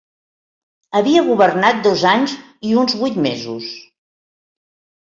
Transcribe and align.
Havia 0.99 1.21
governat 1.27 1.83
dos 1.89 2.07
anys 2.15 2.35
i 2.71 2.75
uns 2.87 2.99
vuit 3.05 3.25
mesos. 3.29 3.73